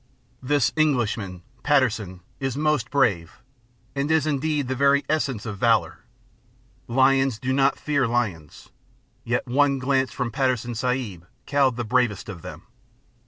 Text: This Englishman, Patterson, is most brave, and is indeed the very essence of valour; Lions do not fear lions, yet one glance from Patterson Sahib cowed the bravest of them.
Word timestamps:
This 0.41 0.73
Englishman, 0.75 1.43
Patterson, 1.61 2.21
is 2.39 2.57
most 2.57 2.89
brave, 2.89 3.39
and 3.93 4.09
is 4.09 4.25
indeed 4.25 4.67
the 4.67 4.73
very 4.75 5.03
essence 5.07 5.45
of 5.45 5.59
valour; 5.59 5.99
Lions 6.87 7.37
do 7.37 7.53
not 7.53 7.77
fear 7.77 8.07
lions, 8.07 8.69
yet 9.23 9.45
one 9.47 9.77
glance 9.77 10.11
from 10.11 10.31
Patterson 10.31 10.73
Sahib 10.73 11.27
cowed 11.45 11.75
the 11.75 11.85
bravest 11.85 12.29
of 12.29 12.41
them. 12.41 12.63